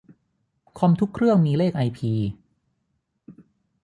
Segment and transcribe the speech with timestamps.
[0.77, 2.13] คอมทุกเครื่องมีเลขไอพี